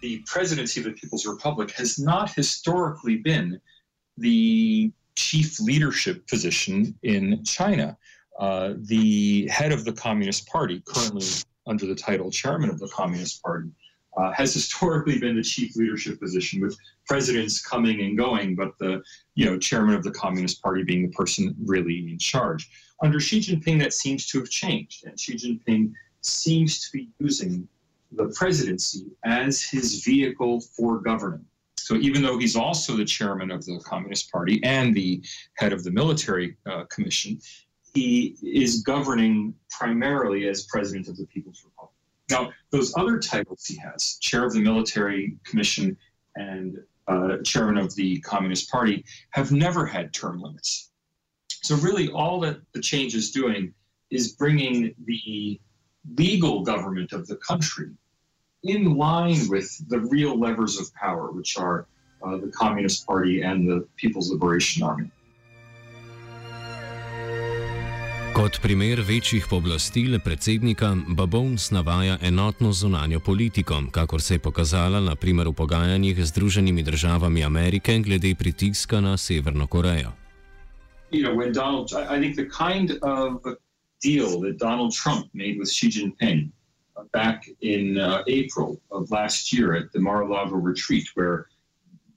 The 0.00 0.22
presidency 0.24 0.80
of 0.80 0.86
the 0.86 0.96
People's 0.96 1.26
Republic 1.26 1.74
has 1.76 1.98
not 1.98 2.30
historically 2.36 3.16
been 3.16 3.60
the 4.16 4.92
chief 5.16 5.60
leadership 5.60 6.24
position 6.30 6.94
in 7.02 7.44
China. 7.44 7.96
Uh, 8.38 8.74
the 8.78 9.46
head 9.48 9.72
of 9.72 9.84
the 9.84 9.92
Communist 9.92 10.46
Party, 10.46 10.82
currently 10.86 11.26
under 11.66 11.86
the 11.86 11.94
title 11.94 12.30
chairman 12.30 12.68
of 12.68 12.78
the 12.78 12.88
Communist 12.88 13.42
Party, 13.42 13.70
uh, 14.16 14.32
has 14.32 14.52
historically 14.52 15.18
been 15.18 15.36
the 15.36 15.42
chief 15.42 15.76
leadership 15.76 16.20
position, 16.20 16.60
with 16.60 16.76
presidents 17.06 17.64
coming 17.64 18.00
and 18.00 18.16
going, 18.16 18.54
but 18.54 18.76
the 18.78 19.02
you 19.34 19.44
know 19.44 19.58
chairman 19.58 19.94
of 19.94 20.02
the 20.02 20.10
Communist 20.10 20.62
Party 20.62 20.82
being 20.82 21.02
the 21.02 21.12
person 21.12 21.54
really 21.64 22.10
in 22.10 22.18
charge. 22.18 22.70
Under 23.02 23.20
Xi 23.20 23.40
Jinping, 23.40 23.78
that 23.80 23.92
seems 23.92 24.26
to 24.28 24.38
have 24.38 24.50
changed, 24.50 25.04
and 25.04 25.18
Xi 25.18 25.34
Jinping 25.34 25.92
seems 26.20 26.86
to 26.86 26.92
be 26.96 27.10
using 27.18 27.68
the 28.12 28.32
presidency 28.36 29.06
as 29.24 29.62
his 29.62 30.04
vehicle 30.04 30.60
for 30.60 31.00
governing. 31.00 31.44
So 31.76 31.96
even 31.96 32.22
though 32.22 32.38
he's 32.38 32.56
also 32.56 32.96
the 32.96 33.04
chairman 33.04 33.50
of 33.50 33.64
the 33.64 33.78
Communist 33.84 34.32
Party 34.32 34.60
and 34.64 34.94
the 34.94 35.22
head 35.58 35.72
of 35.72 35.84
the 35.84 35.90
military 35.90 36.56
uh, 36.64 36.84
commission, 36.84 37.38
he 37.94 38.36
is 38.42 38.82
governing 38.82 39.54
primarily 39.70 40.48
as 40.48 40.66
president 40.66 41.08
of 41.08 41.16
the 41.16 41.26
People's 41.26 41.62
Republic. 41.64 41.94
Now, 42.30 42.52
those 42.70 42.92
other 42.96 43.18
titles 43.18 43.64
he 43.64 43.76
has, 43.76 44.18
chair 44.20 44.44
of 44.44 44.52
the 44.52 44.60
military 44.60 45.36
commission 45.44 45.96
and 46.34 46.78
uh, 47.06 47.38
chairman 47.44 47.78
of 47.78 47.94
the 47.94 48.20
Communist 48.20 48.70
Party, 48.70 49.04
have 49.30 49.52
never 49.52 49.86
had 49.86 50.12
term 50.12 50.40
limits. 50.40 50.90
So, 51.62 51.76
really, 51.76 52.10
all 52.10 52.40
that 52.40 52.60
the 52.72 52.80
change 52.80 53.14
is 53.14 53.30
doing 53.30 53.72
is 54.10 54.32
bringing 54.32 54.94
the 55.04 55.60
legal 56.16 56.62
government 56.62 57.12
of 57.12 57.26
the 57.26 57.36
country 57.36 57.90
in 58.64 58.96
line 58.96 59.48
with 59.48 59.88
the 59.88 60.00
real 60.00 60.38
levers 60.38 60.80
of 60.80 60.92
power, 60.94 61.30
which 61.30 61.56
are 61.56 61.86
uh, 62.24 62.38
the 62.38 62.48
Communist 62.48 63.06
Party 63.06 63.42
and 63.42 63.68
the 63.68 63.86
People's 63.96 64.30
Liberation 64.30 64.82
Army. 64.82 65.10
Kot 68.34 68.58
primer 68.62 69.00
večjih 69.00 69.46
pooblastil 69.50 70.18
predsednika 70.18 70.96
Babons 71.08 71.70
navaja 71.70 72.18
enotno 72.22 72.72
zunanjo 72.72 73.20
politiko, 73.20 73.82
kakor 73.90 74.22
se 74.22 74.34
je 74.34 74.38
pokazala 74.38 75.00
na 75.00 75.14
primer 75.14 75.48
v 75.48 75.52
pogajanjih 75.52 76.18
z 76.18 76.26
Združenimi 76.26 76.82
državami 76.82 77.44
Amerike 77.44 77.98
glede 77.98 78.34
pritiska 78.34 79.00
na 79.00 79.16
Severno 79.16 79.66
Korejo. 79.66 80.12
You 81.12 81.22
know, 81.22 81.34
when 81.36 81.52
Donald, 81.52 81.88
I 81.94 82.18
think 82.20 82.34
the 82.34 82.50
kind 82.50 82.90
of 83.02 83.38
deal 84.02 84.40
that 84.40 84.58
Donald 84.58 84.92
Trump 85.02 85.26
made 85.32 85.56
with 85.58 85.70
Xi 85.70 85.88
Jinping 85.88 86.50
uh, 86.96 87.04
back 87.12 87.38
in 87.60 87.98
uh, 87.98 88.22
April 88.26 88.80
of 88.90 89.10
last 89.10 89.52
year 89.52 89.76
at 89.80 89.92
the 89.92 90.00
Mar-a-Lago 90.00 90.56
retreat, 90.56 91.06
where 91.14 91.46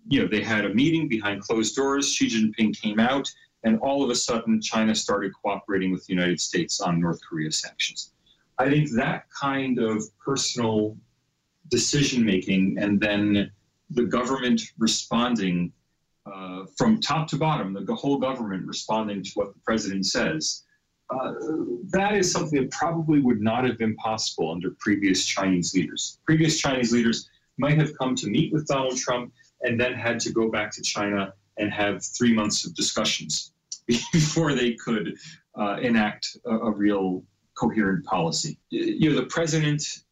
you 0.09 0.19
know 0.19 0.27
they 0.27 0.43
had 0.43 0.65
a 0.65 0.73
meeting 0.73 1.07
behind 1.07 1.41
closed 1.41 1.75
doors. 1.75 2.05
Xi 2.15 2.25
Jinping 2.27 2.73
came 2.81 2.99
out. 2.99 3.29
And 3.63 3.79
all 3.79 4.03
of 4.03 4.09
a 4.09 4.15
sudden, 4.15 4.61
China 4.61 4.93
started 4.93 5.31
cooperating 5.41 5.91
with 5.91 6.05
the 6.05 6.13
United 6.13 6.39
States 6.39 6.79
on 6.79 7.01
North 7.01 7.19
Korea 7.27 7.51
sanctions. 7.51 8.13
I 8.59 8.69
think 8.69 8.91
that 8.91 9.25
kind 9.29 9.79
of 9.79 10.03
personal 10.19 10.97
decision 11.69 12.25
making 12.25 12.77
and 12.79 12.99
then 12.99 13.51
the 13.89 14.03
government 14.03 14.61
responding 14.77 15.71
uh, 16.25 16.65
from 16.77 16.99
top 16.99 17.27
to 17.29 17.37
bottom, 17.37 17.73
the 17.85 17.95
whole 17.95 18.17
government 18.17 18.65
responding 18.67 19.23
to 19.23 19.31
what 19.35 19.53
the 19.53 19.59
president 19.61 20.05
says, 20.05 20.63
uh, 21.09 21.33
that 21.89 22.15
is 22.15 22.29
something 22.31 22.59
that 22.59 22.71
probably 22.71 23.21
would 23.21 23.41
not 23.41 23.63
have 23.63 23.77
been 23.77 23.95
possible 23.95 24.51
under 24.51 24.71
previous 24.79 25.25
Chinese 25.25 25.73
leaders. 25.73 26.19
Previous 26.25 26.59
Chinese 26.59 26.91
leaders 26.91 27.29
might 27.57 27.77
have 27.77 27.97
come 27.97 28.13
to 28.15 28.27
meet 28.27 28.51
with 28.51 28.67
Donald 28.67 28.97
Trump 28.97 29.31
and 29.61 29.79
then 29.79 29.93
had 29.93 30.19
to 30.19 30.31
go 30.31 30.49
back 30.49 30.71
to 30.71 30.81
China 30.81 31.33
and 31.57 31.71
have 31.71 32.03
three 32.03 32.33
months 32.33 32.65
of 32.65 32.75
discussions 32.75 33.53
before 33.87 34.53
they 34.53 34.73
could 34.73 35.17
uh, 35.55 35.77
enact 35.81 36.37
a, 36.45 36.51
a, 36.51 36.71
real 36.71 37.23
coherent 37.57 38.05
policy. 38.05 38.59
You 38.69 39.09
know, 39.09 39.15
the 39.15 39.25
president 39.25 40.03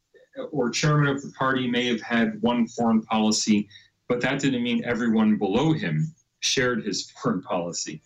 or 0.52 0.70
chairman 0.70 1.08
of 1.08 1.22
the 1.22 1.32
party 1.32 1.68
may 1.68 1.86
have 1.88 2.02
had 2.02 2.42
one 2.42 2.68
foreign 2.68 3.02
policy, 3.02 3.68
but 4.08 4.22
that 4.22 4.40
didn't 4.40 4.64
mean 4.64 4.84
everyone 4.86 5.38
below 5.38 5.74
him 5.74 6.14
shared 6.40 6.86
his 6.86 7.12
foreign 7.22 7.42
policy. 7.42 8.02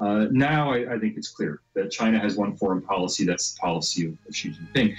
Uh, 0.00 0.26
now 0.30 0.72
I, 0.72 0.94
I, 0.94 0.98
think 0.98 1.18
it's 1.18 1.28
clear 1.28 1.60
that 1.74 1.90
China 1.90 2.18
has 2.18 2.34
one 2.34 2.56
foreign 2.56 2.80
policy. 2.80 3.26
That's 3.26 3.52
the 3.52 3.60
policy 3.60 4.06
of, 4.06 4.12
of 4.26 4.34
Xi 4.34 4.50
Jinping. 4.50 4.98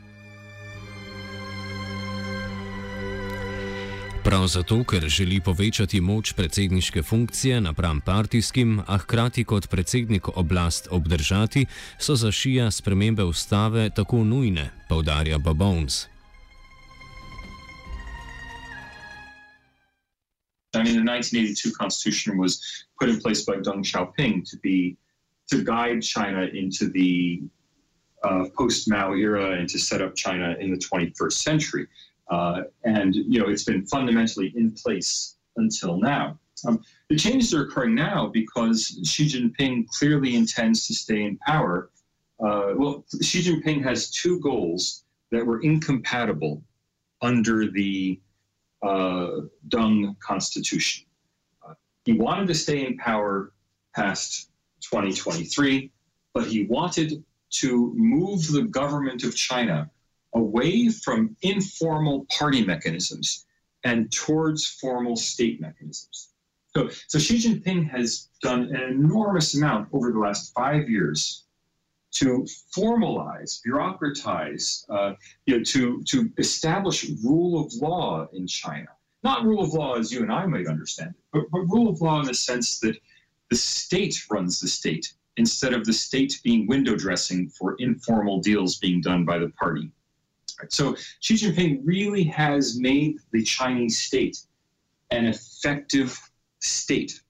Prav 4.32 4.48
zato, 4.48 4.84
ker 4.88 5.04
želi 5.10 5.42
povečati 5.44 6.00
moč 6.02 6.32
predsedniške 6.34 7.02
funkcije 7.04 7.62
napram 7.62 8.00
partijskim, 8.02 8.80
a 8.88 8.98
hkrati 8.98 9.44
kot 9.44 9.68
predsednik 9.70 10.28
oblast 10.38 10.88
obdržati, 10.92 11.66
so 12.00 12.16
za 12.16 12.32
šija 12.32 12.72
spremembe 12.72 13.24
ustave 13.24 13.90
tako 13.90 14.24
nujne, 14.24 14.70
povdarja 14.90 15.38
Babovns. 15.38 16.08
I 20.74 20.84
mean, 20.84 20.96
the 20.96 21.04
1982 21.04 21.72
constitution 21.82 22.38
was 22.38 22.54
put 23.00 23.10
in 23.10 23.20
place 23.20 23.44
by 23.44 23.60
Deng 23.60 23.84
Xiaoping 23.84 24.46
to 24.52 24.58
be 24.64 24.96
to 25.52 25.58
guide 25.58 26.02
China 26.02 26.48
into 26.54 26.88
the 26.88 27.42
uh, 28.24 28.46
post-Mao 28.58 29.14
era 29.14 29.60
and 29.60 29.68
to 29.70 29.78
set 29.78 30.02
up 30.02 30.16
China 30.16 30.56
in 30.60 30.72
the 30.72 30.80
21st 30.80 31.34
century. 31.34 31.88
Uh, 32.32 32.62
and 32.86 33.14
you 33.14 33.40
know, 33.40 33.50
it's 33.50 33.66
been 33.66 33.86
fundamentally 33.86 34.54
in 34.56 34.72
place 34.72 35.36
until 35.58 35.98
now. 35.98 36.40
Um, 36.66 36.82
the 37.10 37.18
changes 37.18 37.54
are 37.54 37.64
occurring 37.64 37.94
now 37.94 38.28
because 38.28 39.00
Xi 39.04 39.28
Jinping 39.28 39.88
clearly 39.90 40.36
intends 40.36 40.88
to 40.88 40.94
stay 40.94 41.24
in 41.24 41.38
power. 41.40 41.90
Uh, 42.40 42.74
well, 42.76 43.04
Xi 43.22 43.42
Jinping 43.42 43.84
has 43.84 44.10
two 44.12 44.40
goals 44.40 45.04
that 45.32 45.46
were 45.46 45.62
incompatible 45.62 46.64
under 47.22 47.70
the 47.70 48.20
uh, 48.82 49.42
Deng 49.68 50.18
Constitution. 50.20 51.06
Uh, 51.68 51.74
he 52.06 52.14
wanted 52.14 52.48
to 52.48 52.56
stay 52.56 52.86
in 52.86 52.98
power 52.98 53.52
past 53.94 54.50
2023, 54.82 55.92
but 56.34 56.48
he 56.48 56.64
wanted 56.66 57.24
to 57.50 57.94
move 57.96 58.50
the 58.52 58.64
government 58.64 59.24
of 59.24 59.36
China 59.36 59.90
away 60.34 60.90
from 60.90 61.36
informal 61.42 62.26
party 62.38 62.64
mechanisms 62.66 63.46
and 63.84 64.12
towards 64.12 64.68
formal 64.68 65.16
state 65.16 65.60
mechanisms. 65.60 66.30
So, 66.76 66.90
so 67.08 67.20
Xi 67.20 67.38
Jinping 67.38 67.90
has 67.90 68.30
done 68.42 68.74
an 68.74 68.82
enormous 68.82 69.56
amount 69.56 69.90
over 69.92 70.12
the 70.12 70.20
last 70.20 70.54
five 70.54 70.90
years 70.90 71.44
to 72.14 72.46
formalize, 72.76 73.62
bureaucratize, 73.66 74.86
uh, 74.90 75.14
you 75.46 75.58
know, 75.58 75.64
to, 75.64 76.04
to 76.04 76.30
establish 76.38 77.10
rule 77.24 77.66
of 77.66 77.74
law 77.76 78.28
in 78.34 78.48
China. 78.48 78.88
Not 79.24 79.46
rule 79.46 79.64
of 79.64 79.74
law 79.74 79.96
as 79.96 80.12
you 80.12 80.24
and 80.24 80.32
I 80.32 80.46
might 80.46 80.68
understand 80.68 81.12
it, 81.12 81.24
but, 81.32 81.44
but 81.52 81.62
rule 81.62 81.90
of 81.90 82.02
law 82.02 82.20
in 82.20 82.26
the 82.26 82.34
sense 82.34 82.80
that 82.80 82.98
the 83.50 83.56
state 83.56 84.16
runs 84.30 84.60
the 84.60 84.68
state 84.68 85.14
instead 85.38 85.74
of 85.74 85.86
the 85.86 85.94
state 85.94 86.40
being 86.44 86.68
window 86.68 86.96
dressing 86.96 87.50
for 87.50 87.76
informal 87.80 88.40
deals 88.40 88.78
being 88.78 89.02
done 89.02 89.26
by 89.26 89.38
the 89.38 89.50
party. 89.50 89.92
So 90.70 90.96
Xi 91.20 91.36
Jinping 91.36 91.82
really 91.84 92.24
has 92.24 92.80
made 92.80 93.18
the 93.32 93.44
Chinese 93.44 94.00
state 94.00 94.38
an 95.12 95.26
effective 95.26 96.18
state. 96.60 97.22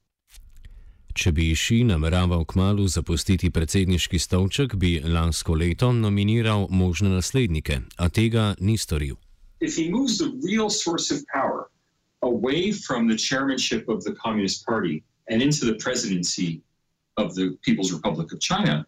Če 1.12 1.34
bi 1.36 1.50
Ši 1.52 1.82
nameraval 1.90 2.46
kmalo 2.48 2.86
zapustiti 2.88 3.50
predsedniški 3.52 4.20
stolček, 4.20 4.78
bi 4.80 5.02
lansko 5.04 5.58
leto 5.60 5.92
nominiral 5.92 6.70
možne 6.72 7.12
naslednike, 7.12 7.82
a 7.98 8.08
tega 8.10 8.56
ni 8.60 8.78
storil. 8.78 9.18
If 9.60 9.76
he 9.76 9.90
moves 9.92 10.18
the 10.18 10.32
real 10.42 10.70
source 10.70 11.12
of 11.12 11.26
power 11.28 11.70
away 12.24 12.72
from 12.72 13.08
the 13.08 13.18
chairmanship 13.18 13.90
of 13.90 14.04
the 14.04 14.16
Communist 14.16 14.66
Party 14.66 15.04
and 15.28 15.42
into 15.42 15.66
the 15.66 15.76
presidency 15.76 16.62
of 17.18 17.36
the 17.36 17.58
People's 17.62 17.92
Republic 17.92 18.32
of 18.32 18.40
China, 18.40 18.86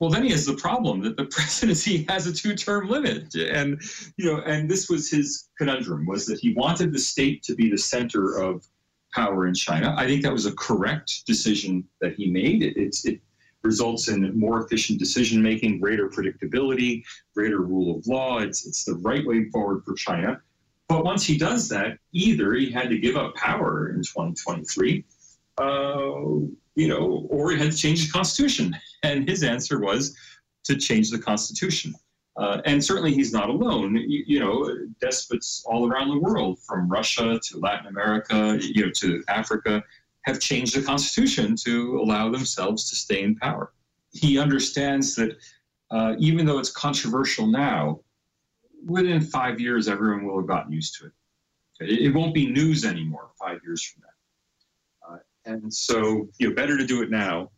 well, 0.00 0.10
then 0.10 0.22
he 0.22 0.30
has 0.30 0.46
the 0.46 0.54
problem 0.54 1.02
that 1.02 1.16
the 1.16 1.24
presidency 1.30 2.04
has 2.08 2.26
a 2.26 2.32
two-term 2.32 2.88
limit, 2.88 3.34
and 3.34 3.80
you 4.16 4.26
know, 4.26 4.40
and 4.42 4.70
this 4.70 4.88
was 4.88 5.10
his 5.10 5.48
conundrum: 5.58 6.06
was 6.06 6.26
that 6.26 6.38
he 6.38 6.54
wanted 6.54 6.92
the 6.92 6.98
state 6.98 7.42
to 7.44 7.54
be 7.54 7.70
the 7.70 7.78
center 7.78 8.38
of 8.38 8.66
power 9.14 9.46
in 9.46 9.54
China. 9.54 9.94
I 9.96 10.06
think 10.06 10.22
that 10.22 10.32
was 10.32 10.46
a 10.46 10.52
correct 10.52 11.26
decision 11.26 11.84
that 12.00 12.14
he 12.14 12.30
made. 12.30 12.62
It, 12.62 12.96
it, 13.04 13.20
results 13.64 14.08
in 14.08 14.38
more 14.38 14.64
efficient 14.64 15.00
decision 15.00 15.42
making, 15.42 15.80
greater 15.80 16.08
predictability, 16.08 17.02
greater 17.34 17.60
rule 17.60 17.98
of 17.98 18.06
law. 18.06 18.38
It's 18.38 18.66
it's 18.66 18.84
the 18.84 18.94
right 18.94 19.26
way 19.26 19.50
forward 19.50 19.82
for 19.84 19.94
China. 19.94 20.40
But 20.88 21.04
once 21.04 21.24
he 21.24 21.36
does 21.36 21.68
that, 21.68 21.98
either 22.12 22.54
he 22.54 22.70
had 22.70 22.88
to 22.88 22.98
give 22.98 23.16
up 23.16 23.34
power 23.34 23.90
in 23.90 23.96
2023. 23.96 25.04
Uh, 25.58 26.46
you 26.74 26.86
know, 26.86 27.26
or 27.30 27.50
he 27.50 27.58
had 27.58 27.72
to 27.72 27.76
change 27.76 28.06
the 28.06 28.12
constitution. 28.12 28.76
And 29.02 29.28
his 29.28 29.42
answer 29.42 29.80
was 29.80 30.16
to 30.64 30.76
change 30.76 31.10
the 31.10 31.18
constitution. 31.18 31.94
Uh, 32.36 32.60
and 32.66 32.82
certainly 32.82 33.12
he's 33.12 33.32
not 33.32 33.48
alone. 33.48 33.96
You, 33.96 34.22
you, 34.26 34.38
know, 34.38 34.70
despots 35.00 35.64
all 35.66 35.88
around 35.88 36.08
the 36.08 36.18
world, 36.18 36.60
from 36.60 36.88
Russia 36.88 37.40
to 37.42 37.58
Latin 37.58 37.88
America, 37.88 38.58
you 38.60 38.86
know, 38.86 38.92
to 38.92 39.24
Africa, 39.28 39.82
have 40.22 40.38
changed 40.38 40.76
the 40.76 40.82
constitution 40.82 41.56
to 41.64 41.98
allow 42.00 42.30
themselves 42.30 42.88
to 42.90 42.96
stay 42.96 43.24
in 43.24 43.34
power. 43.34 43.72
He 44.12 44.38
understands 44.38 45.16
that 45.16 45.36
uh, 45.90 46.14
even 46.18 46.46
though 46.46 46.58
it's 46.58 46.70
controversial 46.70 47.46
now, 47.46 48.00
within 48.86 49.20
five 49.20 49.58
years, 49.58 49.88
everyone 49.88 50.24
will 50.24 50.38
have 50.38 50.46
gotten 50.46 50.72
used 50.72 50.98
to 51.00 51.06
it. 51.06 51.12
It, 51.80 51.98
it 52.06 52.14
won't 52.14 52.34
be 52.34 52.48
news 52.48 52.84
anymore 52.84 53.30
five 53.38 53.60
years 53.64 53.82
from 53.82 54.02
now. 54.02 54.07
And 55.48 55.72
so, 55.72 56.28
you 56.38 56.48
know, 56.48 56.54
better 56.54 56.76
to 56.76 56.86
do 56.86 57.02
it 57.02 57.10
now 57.10 57.50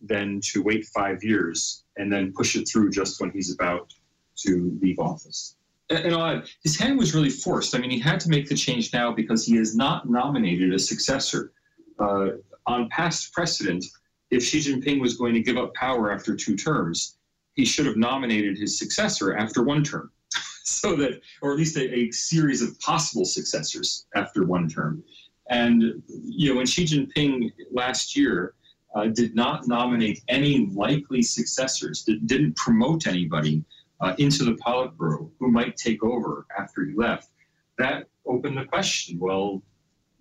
than 0.00 0.40
to 0.52 0.62
wait 0.62 0.84
five 0.86 1.22
years 1.22 1.84
and 1.96 2.12
then 2.12 2.32
push 2.36 2.56
it 2.56 2.68
through 2.68 2.90
just 2.90 3.20
when 3.20 3.30
he's 3.30 3.54
about 3.54 3.92
to 4.38 4.76
leave 4.82 4.98
office. 4.98 5.54
And, 5.88 6.12
and 6.12 6.48
his 6.64 6.76
hand 6.76 6.98
was 6.98 7.14
really 7.14 7.30
forced. 7.30 7.76
I 7.76 7.78
mean, 7.78 7.90
he 7.90 8.00
had 8.00 8.18
to 8.20 8.28
make 8.28 8.48
the 8.48 8.56
change 8.56 8.92
now 8.92 9.12
because 9.12 9.46
he 9.46 9.54
has 9.56 9.76
not 9.76 10.10
nominated 10.10 10.74
a 10.74 10.78
successor. 10.78 11.52
Uh, 12.00 12.30
on 12.66 12.88
past 12.88 13.32
precedent, 13.32 13.84
if 14.32 14.42
Xi 14.42 14.58
Jinping 14.58 15.00
was 15.00 15.16
going 15.16 15.32
to 15.34 15.40
give 15.40 15.56
up 15.56 15.72
power 15.74 16.12
after 16.12 16.34
two 16.34 16.56
terms, 16.56 17.16
he 17.54 17.64
should 17.64 17.86
have 17.86 17.96
nominated 17.96 18.58
his 18.58 18.76
successor 18.76 19.36
after 19.36 19.62
one 19.62 19.84
term. 19.84 20.10
so 20.64 20.96
that, 20.96 21.20
or 21.42 21.52
at 21.52 21.58
least 21.58 21.76
a, 21.76 21.94
a 21.94 22.10
series 22.10 22.60
of 22.60 22.78
possible 22.80 23.24
successors 23.24 24.06
after 24.16 24.44
one 24.44 24.68
term. 24.68 25.04
And 25.50 26.02
you 26.08 26.50
know, 26.50 26.56
when 26.56 26.66
Xi 26.66 26.84
Jinping 26.84 27.52
last 27.72 28.16
year 28.16 28.54
uh, 28.94 29.06
did 29.06 29.34
not 29.34 29.68
nominate 29.68 30.22
any 30.28 30.66
likely 30.66 31.22
successors, 31.22 32.02
did, 32.02 32.26
didn't 32.26 32.56
promote 32.56 33.06
anybody 33.06 33.64
uh, 34.00 34.14
into 34.18 34.44
the 34.44 34.52
Politburo 34.52 35.30
who 35.38 35.50
might 35.50 35.76
take 35.76 36.02
over 36.02 36.46
after 36.58 36.84
he 36.84 36.94
left, 36.94 37.30
that 37.78 38.08
opened 38.26 38.58
the 38.58 38.64
question: 38.64 39.18
Well, 39.18 39.62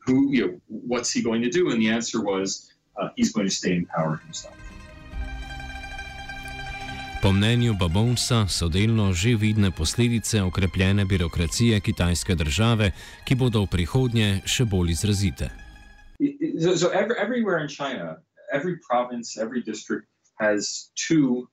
who, 0.06 0.32
you 0.32 0.48
know, 0.48 0.62
what's 0.68 1.12
he 1.12 1.22
going 1.22 1.42
to 1.42 1.50
do? 1.50 1.72
And 1.72 1.82
the 1.82 1.90
answer 1.90 2.24
was 2.24 2.72
uh, 3.00 3.10
he's 3.16 3.32
going 3.34 3.48
to 3.48 3.54
stay 3.54 3.74
in 3.74 3.86
power 3.88 4.18
himself. 4.18 4.65
Po 7.26 7.32
mnenju 7.34 7.74
Babonsa 7.74 8.46
so 8.48 8.68
delno 8.70 9.14
že 9.14 9.34
vidne 9.36 9.72
posledice 9.72 10.42
okrepljene 10.42 11.06
birokracije 11.06 11.80
kitajske 11.80 12.36
države, 12.36 12.92
ki 13.26 13.36
bodo 13.36 13.64
v 13.64 13.70
prihodnje 13.72 14.28
še 14.46 14.66
bolj 14.70 14.92
izrazite. 14.94 15.50
So, 16.62 16.76
so 16.78 16.88
every, 16.94 17.18
everywhere 17.18 17.58
in 17.58 17.68
China, 17.68 18.22
every 18.54 18.78
province, 18.90 19.42
every 19.42 19.64
district 19.66 20.06
has 20.38 20.92
two 20.94 21.50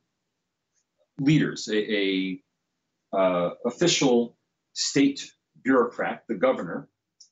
leaders 1.18 1.68
a, 1.72 1.80
a 1.80 2.04
uh, 3.16 3.50
official 3.64 4.36
state 4.74 5.24
bureaucrat, 5.64 6.28
the 6.28 6.36
governor, 6.36 6.88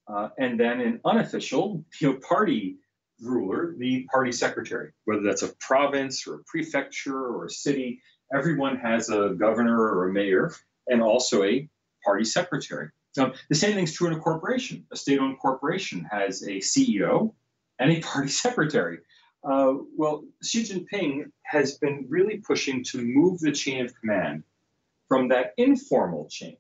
uh, 0.09 0.29
and 0.39 0.59
then 0.59 0.81
an 0.81 1.01
unofficial 1.05 1.85
you 2.01 2.09
know, 2.09 2.19
party 2.27 2.79
ruler, 3.21 3.75
the 3.77 4.09
party 4.11 4.33
secretary, 4.33 4.93
whether 5.05 5.23
that's 5.23 5.43
a 5.43 5.53
province 5.61 6.27
or 6.27 6.37
a 6.37 6.45
prefecture 6.49 7.21
or 7.21 7.45
a 7.45 7.51
city 7.51 8.01
everyone 8.35 8.77
has 8.77 9.09
a 9.09 9.31
governor 9.31 9.81
or 9.81 10.09
a 10.09 10.13
mayor 10.13 10.53
and 10.87 11.03
also 11.03 11.45
a 11.45 11.69
party 12.05 12.25
secretary. 12.25 12.91
So 13.13 13.33
the 13.49 13.55
same 13.55 13.75
thing's 13.75 13.93
true 13.93 14.09
in 14.09 14.15
a 14.15 14.21
corporation. 14.21 14.87
A 14.93 14.97
state-owned 14.97 15.39
corporation 15.39 16.07
has 16.11 16.43
a 16.43 16.59
CEO 16.59 17.35
and 17.79 17.91
a 17.91 18.01
party 18.01 18.29
secretary. 18.45 18.99
Uh, 19.43 19.75
well, 19.97 20.25
Xi 20.43 20.65
Jinping 20.65 21.31
has 21.43 21.79
been 21.79 22.07
really 22.09 22.39
pushing 22.39 22.85
to 22.85 22.99
move 22.99 23.41
the 23.41 23.53
chain 23.53 23.85
of 23.85 23.95
command 23.99 24.45
from 25.09 25.29
that 25.29 25.55
informal 25.57 26.29
chain. 26.31 26.57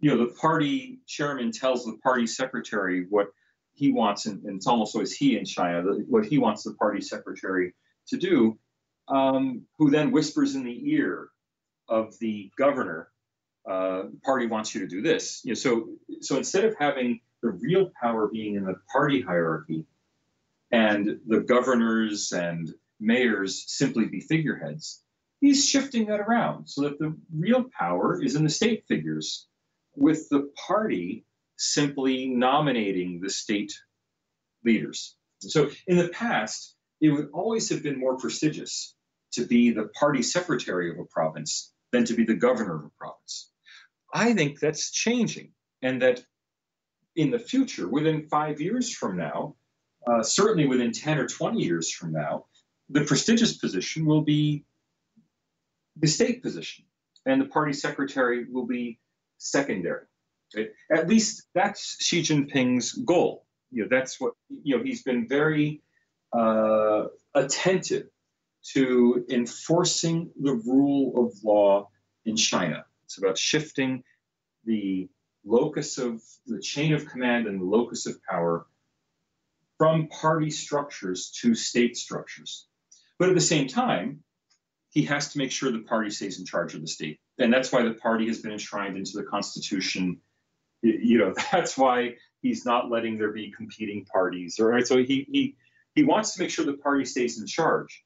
You 0.00 0.10
know, 0.10 0.26
the 0.26 0.32
party 0.32 1.00
chairman 1.06 1.52
tells 1.52 1.84
the 1.84 1.98
party 2.02 2.26
secretary 2.26 3.06
what 3.10 3.28
he 3.74 3.92
wants, 3.92 4.26
and, 4.26 4.42
and 4.44 4.56
it's 4.56 4.66
almost 4.66 4.94
always 4.94 5.12
he 5.12 5.36
in 5.36 5.44
China, 5.44 5.82
what 6.08 6.24
he 6.24 6.38
wants 6.38 6.62
the 6.62 6.72
party 6.74 7.02
secretary 7.02 7.74
to 8.08 8.16
do 8.16 8.58
um, 9.08 9.62
who 9.78 9.90
then 9.90 10.10
whispers 10.10 10.54
in 10.54 10.64
the 10.64 10.90
ear 10.92 11.28
of 11.88 12.18
the 12.18 12.50
governor, 12.56 13.08
uh, 13.68 14.04
party 14.24 14.46
wants 14.46 14.74
you 14.74 14.80
to 14.82 14.86
do 14.86 15.02
this. 15.02 15.40
You 15.44 15.50
know, 15.50 15.54
so, 15.54 15.88
so 16.20 16.36
instead 16.36 16.64
of 16.64 16.74
having 16.78 17.20
the 17.42 17.50
real 17.50 17.90
power 18.00 18.28
being 18.28 18.56
in 18.56 18.64
the 18.64 18.76
party 18.90 19.20
hierarchy 19.20 19.86
and 20.70 21.20
the 21.26 21.40
governors 21.40 22.32
and 22.32 22.72
mayors 23.00 23.64
simply 23.66 24.06
be 24.06 24.20
figureheads, 24.20 25.02
he's 25.40 25.68
shifting 25.68 26.06
that 26.06 26.20
around 26.20 26.68
so 26.68 26.82
that 26.82 26.98
the 26.98 27.16
real 27.34 27.64
power 27.78 28.22
is 28.22 28.34
in 28.34 28.44
the 28.44 28.50
state 28.50 28.84
figures, 28.88 29.46
with 29.94 30.28
the 30.28 30.50
party 30.66 31.24
simply 31.56 32.26
nominating 32.26 33.20
the 33.20 33.30
state 33.30 33.72
leaders. 34.64 35.16
So 35.40 35.70
in 35.86 35.98
the 35.98 36.08
past, 36.08 36.74
it 37.00 37.10
would 37.10 37.30
always 37.32 37.68
have 37.70 37.82
been 37.82 37.98
more 37.98 38.16
prestigious 38.16 38.94
to 39.32 39.46
be 39.46 39.70
the 39.70 39.88
party 39.98 40.22
secretary 40.22 40.90
of 40.90 40.98
a 40.98 41.04
province 41.04 41.72
than 41.92 42.04
to 42.04 42.14
be 42.14 42.24
the 42.24 42.34
governor 42.34 42.76
of 42.76 42.84
a 42.84 42.90
province. 42.98 43.50
I 44.12 44.32
think 44.32 44.60
that's 44.60 44.90
changing, 44.90 45.52
and 45.82 46.02
that 46.02 46.24
in 47.16 47.30
the 47.30 47.38
future, 47.38 47.88
within 47.88 48.28
five 48.28 48.60
years 48.60 48.94
from 48.94 49.16
now, 49.16 49.56
uh, 50.06 50.22
certainly 50.22 50.66
within 50.66 50.92
10 50.92 51.18
or 51.18 51.26
20 51.26 51.62
years 51.62 51.90
from 51.90 52.12
now, 52.12 52.46
the 52.90 53.04
prestigious 53.04 53.56
position 53.56 54.04
will 54.04 54.22
be 54.22 54.64
the 55.96 56.06
state 56.06 56.42
position, 56.42 56.84
and 57.26 57.40
the 57.40 57.46
party 57.46 57.72
secretary 57.72 58.46
will 58.50 58.66
be 58.66 58.98
secondary. 59.38 60.06
Right? 60.54 60.70
At 60.92 61.08
least 61.08 61.44
that's 61.54 61.96
Xi 62.04 62.22
Jinping's 62.22 62.92
goal. 62.92 63.46
You 63.70 63.82
know, 63.82 63.88
that's 63.90 64.20
what 64.20 64.34
you 64.48 64.76
know. 64.76 64.84
He's 64.84 65.02
been 65.02 65.26
very 65.26 65.82
uh, 66.34 67.06
attentive 67.34 68.08
to 68.72 69.24
enforcing 69.30 70.30
the 70.40 70.54
rule 70.54 71.26
of 71.26 71.44
law 71.44 71.88
in 72.24 72.36
China. 72.36 72.84
It's 73.04 73.18
about 73.18 73.38
shifting 73.38 74.02
the 74.64 75.08
locus 75.44 75.98
of 75.98 76.22
the 76.46 76.60
chain 76.60 76.94
of 76.94 77.06
command 77.06 77.46
and 77.46 77.60
the 77.60 77.64
locus 77.64 78.06
of 78.06 78.22
power 78.22 78.66
from 79.78 80.08
party 80.08 80.50
structures 80.50 81.30
to 81.42 81.54
state 81.54 81.96
structures. 81.96 82.66
But 83.18 83.28
at 83.28 83.34
the 83.34 83.40
same 83.40 83.68
time, 83.68 84.22
he 84.90 85.02
has 85.04 85.32
to 85.32 85.38
make 85.38 85.50
sure 85.50 85.70
the 85.70 85.80
party 85.80 86.10
stays 86.10 86.38
in 86.38 86.46
charge 86.46 86.74
of 86.74 86.80
the 86.80 86.86
state. 86.86 87.18
And 87.38 87.52
that's 87.52 87.72
why 87.72 87.82
the 87.82 87.94
party 87.94 88.26
has 88.28 88.40
been 88.40 88.52
enshrined 88.52 88.96
into 88.96 89.12
the 89.16 89.24
Constitution. 89.24 90.20
You 90.82 91.18
know, 91.18 91.34
that's 91.52 91.76
why 91.76 92.14
he's 92.40 92.64
not 92.64 92.90
letting 92.90 93.18
there 93.18 93.32
be 93.32 93.52
competing 93.56 94.04
parties. 94.04 94.58
All 94.60 94.66
right. 94.66 94.86
So 94.86 94.98
he 94.98 95.26
he 95.30 95.56
he 95.94 96.04
wants 96.04 96.34
to 96.34 96.42
make 96.42 96.50
sure 96.50 96.64
the 96.64 96.74
party 96.74 97.04
stays 97.04 97.38
in 97.38 97.46
charge. 97.46 98.02